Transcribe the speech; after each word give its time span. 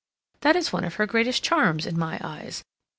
That 0.39 0.55
is 0.55 0.73
one 0.73 0.83
of 0.83 0.95
her 0.95 1.05
greatest 1.05 1.43
charms 1.43 1.85
in 1.85 1.95
my 1.95 2.19
eyes. 2.23 2.63